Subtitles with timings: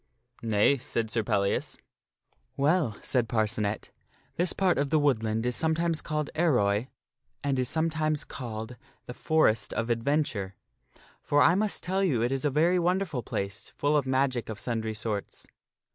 [0.41, 1.77] ""Nay," said Sir Pellias."
[2.57, 3.89] Well," said Par sirpdKas and cenet,"
[4.35, 6.87] this part of the woodland is sometimes called Ar parccnet come roy,
[7.43, 10.55] and is sometimes called the Forest of Adventure.
[11.21, 14.07] For 5J * I must tell you it is a very wonderful place, full of
[14.07, 15.45] magic of sundry sorts.